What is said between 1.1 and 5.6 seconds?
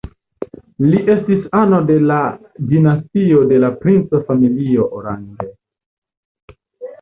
estis ano de la dinastio de la princa familio Orange.